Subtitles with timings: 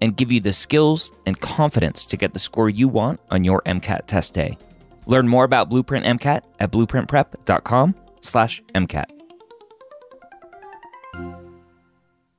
[0.00, 3.60] and give you the skills and confidence to get the score you want on your
[3.66, 4.56] MCAT test day.
[5.06, 9.10] Learn more about Blueprint MCAT at blueprintprep.com/mcat.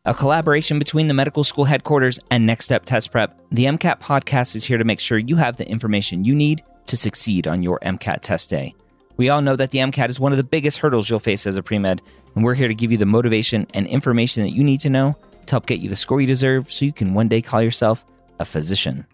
[0.05, 4.55] A collaboration between the medical school headquarters and Next Step Test Prep, the MCAT podcast
[4.55, 7.79] is here to make sure you have the information you need to succeed on your
[7.83, 8.73] MCAT test day.
[9.17, 11.57] We all know that the MCAT is one of the biggest hurdles you'll face as
[11.57, 12.01] a pre med,
[12.33, 15.15] and we're here to give you the motivation and information that you need to know
[15.49, 18.05] to help get you the score you deserve so you can one day call yourself
[18.39, 19.05] a physician.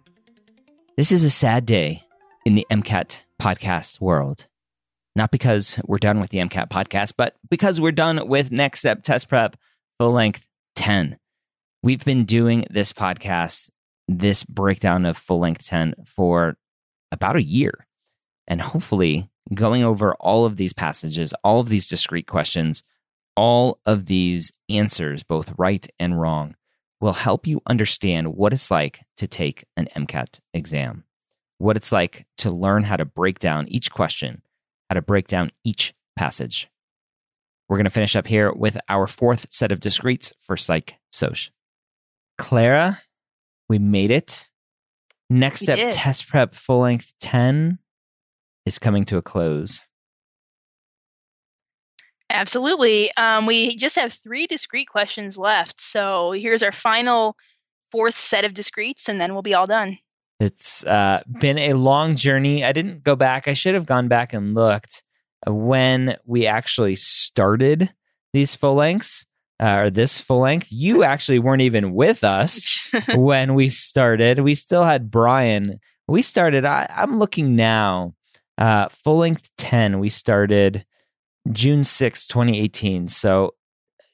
[0.97, 2.03] This is a sad day
[2.45, 4.45] in the MCAT podcast world.
[5.15, 9.01] Not because we're done with the MCAT podcast, but because we're done with Next Step
[9.01, 9.55] Test Prep
[9.97, 10.41] full length
[10.75, 11.17] 10.
[11.81, 13.69] We've been doing this podcast,
[14.07, 16.57] this breakdown of full length 10 for
[17.11, 17.87] about a year.
[18.47, 22.83] And hopefully, going over all of these passages, all of these discrete questions,
[23.35, 26.55] all of these answers, both right and wrong,
[27.01, 31.03] will help you understand what it's like to take an MCAT exam,
[31.57, 34.41] what it's like to learn how to break down each question,
[34.89, 36.69] how to break down each passage.
[37.67, 41.37] We're going to finish up here with our fourth set of discretes for Psych Soc.
[42.37, 43.01] Clara,
[43.69, 44.47] we made it.
[45.29, 45.93] Next We step did.
[45.93, 47.79] test prep full length 10
[48.65, 49.79] is coming to a close.
[52.35, 53.09] Absolutely.
[53.15, 55.79] Um, we just have three discrete questions left.
[55.79, 57.37] So here's our final
[57.93, 59.97] fourth set of discretes, and then we'll be all done.
[60.41, 62.65] It's uh, been a long journey.
[62.65, 63.47] I didn't go back.
[63.47, 65.01] I should have gone back and looked
[65.47, 67.93] when we actually started
[68.33, 69.25] these full lengths
[69.61, 70.67] uh, or this full length.
[70.71, 72.85] You actually weren't even with us
[73.15, 74.39] when we started.
[74.39, 75.79] We still had Brian.
[76.09, 78.13] We started, I, I'm looking now,
[78.57, 79.99] uh, full length 10.
[79.99, 80.85] We started
[81.51, 83.07] June sixth, 2018.
[83.07, 83.53] So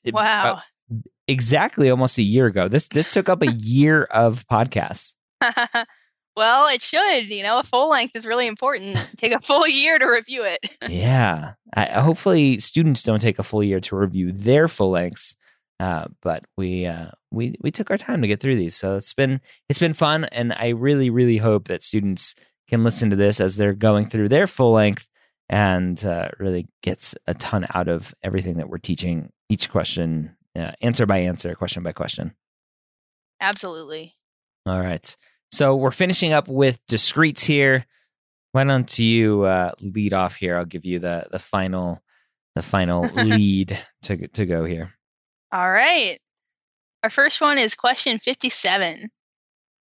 [0.05, 0.61] wow.
[0.89, 0.97] uh,
[1.27, 2.67] exactly almost a year ago.
[2.67, 5.13] This this took up a year of podcasts.
[6.35, 7.29] well, it should.
[7.29, 8.97] You know, a full length is really important.
[9.17, 10.59] Take a full year to review it.
[10.89, 11.53] yeah.
[11.73, 15.35] I, hopefully, students don't take a full year to review their full lengths.
[15.79, 19.13] Uh, but we uh, we we took our time to get through these, so it's
[19.15, 22.35] been it's been fun, and I really really hope that students
[22.69, 25.07] can listen to this as they're going through their full length
[25.51, 29.31] and uh, really gets a ton out of everything that we're teaching.
[29.49, 32.33] Each question, uh, answer by answer, question by question.
[33.41, 34.15] Absolutely.
[34.65, 35.15] All right.
[35.51, 37.85] So we're finishing up with discretes here.
[38.53, 40.57] Why don't you uh, lead off here?
[40.57, 42.01] I'll give you the the final
[42.55, 44.93] the final lead to to go here.
[45.51, 46.17] All right.
[47.03, 49.09] Our first one is question 57.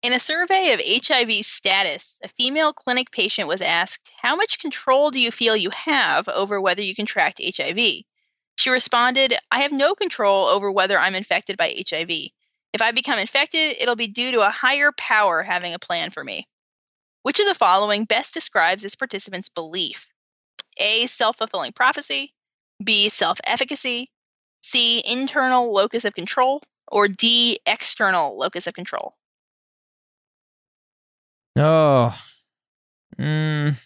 [0.00, 5.10] In a survey of HIV status, a female clinic patient was asked, How much control
[5.10, 8.04] do you feel you have over whether you contract HIV?
[8.54, 12.10] She responded, I have no control over whether I'm infected by HIV.
[12.72, 16.22] If I become infected, it'll be due to a higher power having a plan for
[16.22, 16.46] me.
[17.22, 20.06] Which of the following best describes this participant's belief?
[20.76, 21.08] A.
[21.08, 22.32] Self fulfilling prophecy.
[22.82, 23.08] B.
[23.08, 24.12] Self efficacy.
[24.62, 25.02] C.
[25.04, 26.62] Internal locus of control.
[26.86, 27.58] Or D.
[27.66, 29.17] External locus of control.
[31.58, 32.16] Oh,
[33.18, 33.76] mm.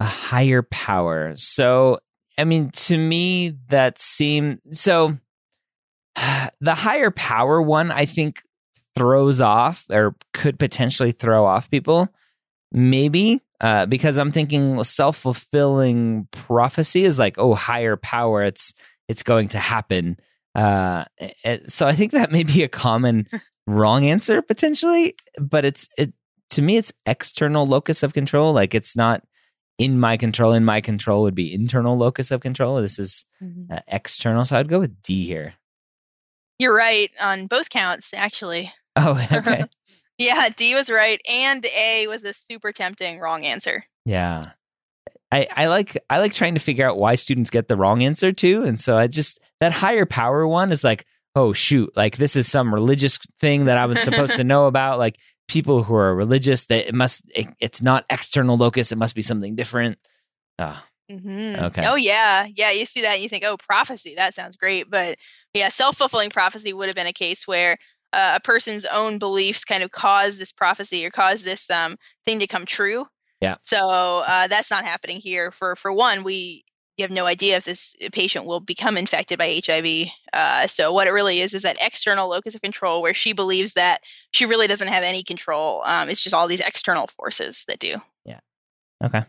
[0.00, 1.34] a higher power.
[1.36, 1.98] So,
[2.38, 5.18] I mean, to me, that seemed so.
[6.60, 8.42] The higher power one, I think,
[8.94, 12.08] throws off or could potentially throw off people.
[12.72, 18.42] Maybe uh, because I'm thinking self fulfilling prophecy is like, oh, higher power.
[18.42, 18.72] It's
[19.08, 20.18] it's going to happen.
[20.56, 23.26] Uh, eh, so I think that may be a common
[23.66, 26.14] wrong answer potentially, but it's it
[26.50, 28.54] to me it's external locus of control.
[28.54, 29.22] Like it's not
[29.76, 30.52] in my control.
[30.52, 32.80] In my control would be internal locus of control.
[32.80, 33.26] This is
[33.70, 35.54] uh, external, so I'd go with D here.
[36.58, 38.72] You're right on both counts, actually.
[38.98, 39.64] Oh, okay.
[40.18, 43.84] Yeah, D was right, and A was a super tempting wrong answer.
[44.06, 44.40] Yeah.
[45.32, 48.32] I, I like I like trying to figure out why students get the wrong answer
[48.32, 48.62] too.
[48.62, 52.50] And so I just that higher power one is like, oh shoot, like this is
[52.50, 54.98] some religious thing that I was supposed to know about.
[54.98, 55.16] Like
[55.48, 59.22] people who are religious, that it must it, it's not external locus, it must be
[59.22, 59.98] something different.
[60.58, 60.80] Oh,
[61.10, 61.64] Mm-hmm.
[61.66, 61.86] Okay.
[61.86, 62.72] Oh yeah, yeah.
[62.72, 64.14] You see that, and you think, oh, prophecy.
[64.16, 65.16] That sounds great, but
[65.54, 67.76] yeah, self fulfilling prophecy would have been a case where
[68.12, 72.40] uh, a person's own beliefs kind of cause this prophecy or cause this um, thing
[72.40, 73.06] to come true.
[73.40, 73.56] Yeah.
[73.62, 75.50] So uh, that's not happening here.
[75.50, 76.64] For for one, we
[76.96, 80.08] you have no idea if this patient will become infected by HIV.
[80.32, 83.74] Uh, so what it really is is that external locus of control, where she believes
[83.74, 84.00] that
[84.32, 85.82] she really doesn't have any control.
[85.84, 87.96] Um, it's just all these external forces that do.
[88.24, 88.40] Yeah.
[89.04, 89.24] Okay.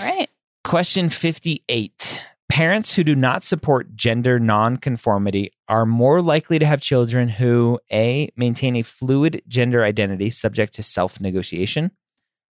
[0.00, 0.28] All right.
[0.64, 2.20] Question 58.
[2.48, 8.30] Parents who do not support gender nonconformity are more likely to have children who A,
[8.36, 11.92] maintain a fluid gender identity subject to self negotiation,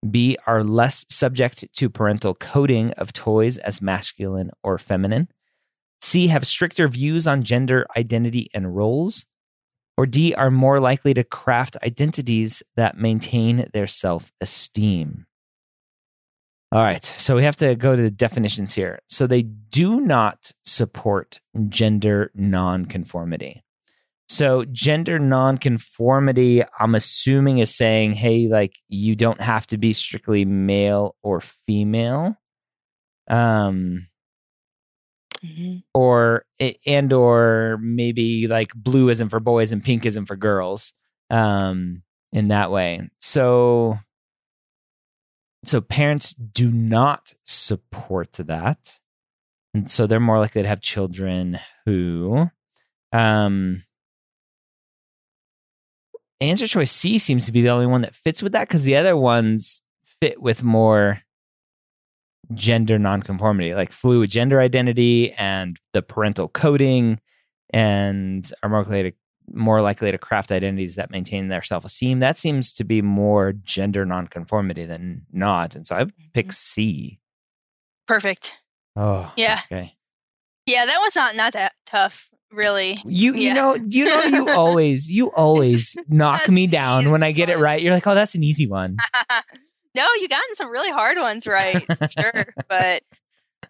[0.09, 5.29] B, are less subject to parental coding of toys as masculine or feminine,
[6.01, 9.25] C, have stricter views on gender identity and roles,
[9.97, 15.27] or D, are more likely to craft identities that maintain their self esteem.
[16.71, 19.01] All right, so we have to go to the definitions here.
[19.09, 23.65] So they do not support gender nonconformity.
[24.29, 30.45] So gender nonconformity, I'm assuming is saying, hey, like you don't have to be strictly
[30.45, 32.37] male or female.
[33.29, 34.09] Um
[35.45, 35.85] Mhm.
[35.95, 36.45] or
[36.85, 40.95] and or maybe like blue isn't for boys and pink isn't for girls
[41.31, 42.03] um
[42.33, 43.99] in that way so
[45.65, 48.99] so parents do not support that
[49.75, 52.47] and so they're more likely to have children who
[53.13, 53.85] um
[56.41, 58.97] answer choice c seems to be the only one that fits with that because the
[58.97, 59.83] other ones
[60.21, 61.21] fit with more
[62.55, 67.21] gender nonconformity, like fluid gender identity and the parental coding,
[67.71, 69.13] and are more likely to
[69.51, 72.21] more likely to craft identities that maintain their self esteem.
[72.21, 75.75] That seems to be more gender nonconformity than not.
[75.75, 76.29] And so I mm-hmm.
[76.35, 77.19] pick C.
[78.07, 78.55] Perfect.
[78.97, 79.61] Oh, Yeah.
[79.71, 79.95] Okay.
[80.67, 82.99] Yeah, that one's not not that tough, really.
[83.05, 87.51] You you know you know you always you always knock me down when I get
[87.51, 87.81] it right.
[87.81, 88.97] You're like, oh, that's an easy one.
[89.95, 92.47] no, you gotten some really hard ones right, sure.
[92.69, 93.03] But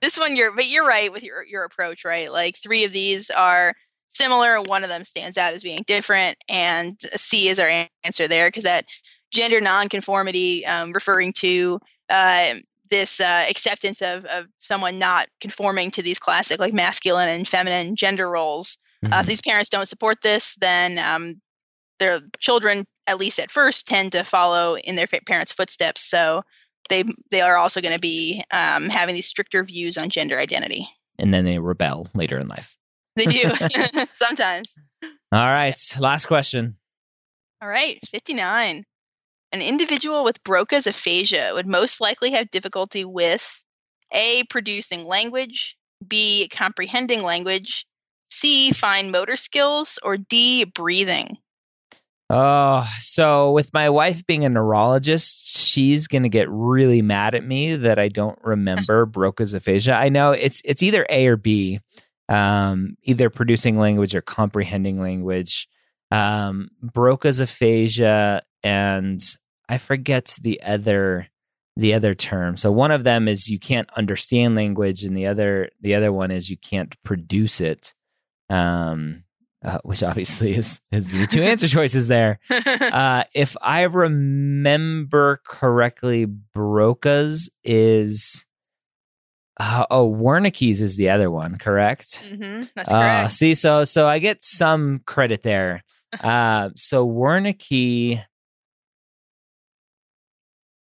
[0.00, 2.30] this one, you're but you're right with your your approach, right?
[2.30, 3.74] Like three of these are
[4.08, 4.60] similar.
[4.60, 8.64] One of them stands out as being different, and C is our answer there because
[8.64, 8.84] that
[9.30, 12.54] gender nonconformity, um, referring to uh,
[12.90, 17.96] this uh, acceptance of of someone not conforming to these classic like masculine and feminine
[17.96, 18.78] gender roles.
[19.04, 19.20] Uh, Mhm.
[19.20, 21.40] if these parents don't support this, then um,
[22.00, 26.02] their children, at least at first, tend to follow in their parents' footsteps.
[26.08, 26.42] So
[26.88, 30.88] they they are also going to be um, having these stricter views on gender identity.
[31.18, 32.76] and then they rebel later in life.
[33.16, 33.52] They do
[34.12, 34.74] sometimes.
[35.32, 36.76] All right, last question.
[37.60, 38.84] All right, 59.
[39.52, 43.62] An individual with Broca's aphasia would most likely have difficulty with
[44.12, 44.44] A.
[44.44, 46.48] Producing language, B.
[46.48, 47.86] Comprehending language,
[48.28, 48.72] C.
[48.72, 50.64] Fine motor skills, or D.
[50.64, 51.38] Breathing.
[52.30, 57.42] Oh, so with my wife being a neurologist, she's going to get really mad at
[57.42, 59.94] me that I don't remember Broca's aphasia.
[59.94, 61.80] I know it's it's either A or B,
[62.28, 65.68] um, either producing language or comprehending language.
[66.10, 69.20] Um, Broca's aphasia, and
[69.68, 71.28] I forget the other
[71.76, 72.56] the other term.
[72.56, 76.30] So one of them is you can't understand language, and the other the other one
[76.30, 77.94] is you can't produce it.
[78.50, 79.24] Um,
[79.64, 82.38] uh, which obviously is is the two answer choices there.
[82.50, 88.46] Uh, if I remember correctly, Broca's is
[89.60, 92.24] uh, oh Wernicke's is the other one, correct?
[92.28, 93.32] hmm that's Uh, correct.
[93.32, 95.82] see, so so I get some credit there.
[96.20, 98.24] Uh, so Wernicke,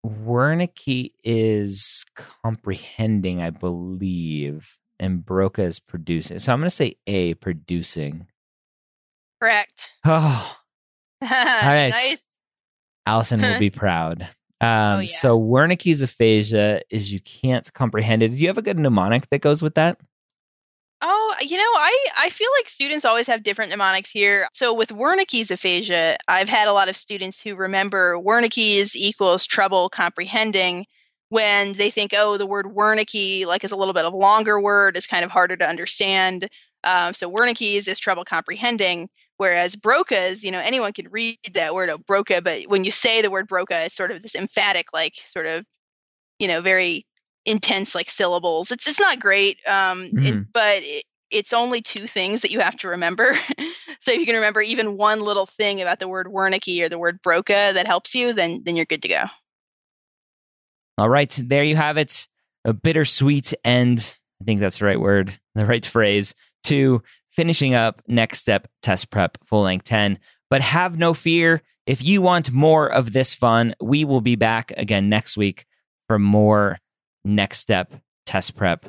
[0.05, 2.05] Wernicke is
[2.43, 6.39] comprehending, I believe, and Broca is producing.
[6.39, 8.27] So I'm going to say A, producing.
[9.41, 9.89] Correct.
[10.07, 10.57] Oh,
[11.31, 11.89] right.
[11.89, 12.35] nice.
[13.07, 14.23] Allison will be proud.
[14.61, 15.07] Um, Oh, yeah.
[15.07, 18.29] So Wernicke's aphasia is you can't comprehend it.
[18.29, 19.99] Do you have a good mnemonic that goes with that?
[21.01, 24.47] Oh, you know, I, I feel like students always have different mnemonics here.
[24.53, 29.89] So with Wernicke's aphasia, I've had a lot of students who remember Wernicke's equals trouble
[29.89, 30.85] comprehending
[31.29, 34.59] when they think, oh, the word Wernicke like is a little bit of a longer
[34.59, 36.47] word, is kind of harder to understand.
[36.83, 39.09] Um, so Wernicke's is trouble comprehending.
[39.37, 43.21] Whereas Broca's, you know, anyone can read that word oh, Broca, but when you say
[43.21, 45.65] the word Broca, it's sort of this emphatic, like sort of,
[46.39, 47.05] you know, very
[47.45, 48.71] intense like syllables.
[48.71, 50.25] It's it's not great, um, Mm-hmm.
[50.25, 53.33] it, but it, it's only two things that you have to remember.
[53.99, 56.99] so if you can remember even one little thing about the word Wernicke or the
[56.99, 59.23] word Broca that helps you, then then you're good to go.
[60.97, 62.27] All right, there you have it.
[62.63, 64.15] A bittersweet end.
[64.41, 66.33] I think that's the right word, the right phrase
[66.63, 70.19] to finishing up next step test prep full length 10.
[70.49, 71.61] But have no fear.
[71.85, 75.65] If you want more of this fun, we will be back again next week
[76.07, 76.79] for more
[77.25, 77.93] next step
[78.25, 78.85] test prep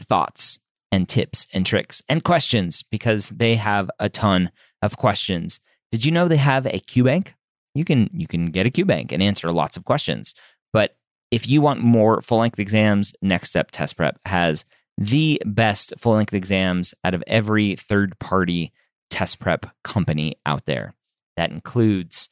[0.00, 0.58] thoughts
[0.90, 4.50] and tips and tricks and questions because they have a ton
[4.82, 5.60] of questions.
[5.92, 7.28] Did you know they have a QBank?
[7.74, 10.34] You can you can get a QBank and answer lots of questions.
[10.72, 10.96] But
[11.30, 14.64] if you want more full length exams, Next Step Test Prep has
[14.96, 18.72] the best full length exams out of every third party
[19.10, 20.94] test prep company out there.
[21.36, 22.28] That includes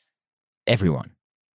[0.67, 1.13] everyone,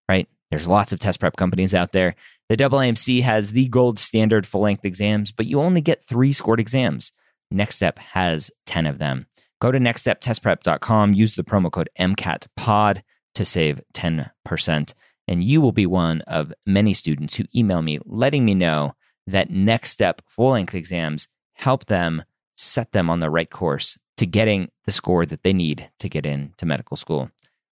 [0.08, 0.28] right?
[0.52, 2.16] There's lots of test prep companies out there.
[2.50, 6.60] The AAMC has the gold standard full length exams, but you only get three scored
[6.60, 7.14] exams.
[7.52, 9.28] Next Step has 10 of them.
[9.62, 13.04] Go to nextsteptestprep.com, use the promo code MCATPOD
[13.36, 14.94] to save 10%,
[15.28, 18.96] and you will be one of many students who email me letting me know
[19.28, 22.24] that Next Step full length exams help them
[22.56, 26.26] set them on the right course to getting the score that they need to get
[26.26, 27.30] into medical school.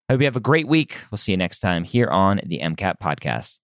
[0.07, 0.99] I hope you have a great week.
[1.11, 3.59] We'll see you next time here on the MCAT podcast.